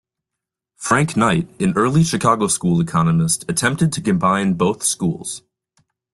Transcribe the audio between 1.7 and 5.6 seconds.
early Chicago school economist attempted to combine both schools.